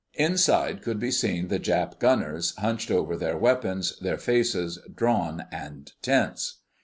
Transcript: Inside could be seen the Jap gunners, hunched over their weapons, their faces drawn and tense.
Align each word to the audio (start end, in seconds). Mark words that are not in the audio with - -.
Inside 0.15 0.81
could 0.81 0.99
be 0.99 1.11
seen 1.11 1.47
the 1.49 1.59
Jap 1.59 1.99
gunners, 1.99 2.55
hunched 2.57 2.89
over 2.89 3.15
their 3.15 3.37
weapons, 3.37 3.99
their 3.99 4.17
faces 4.17 4.79
drawn 4.95 5.43
and 5.51 5.91
tense. 6.01 6.61